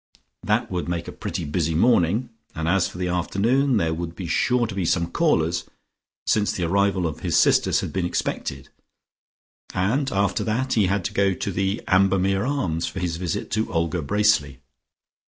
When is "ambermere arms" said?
11.87-12.87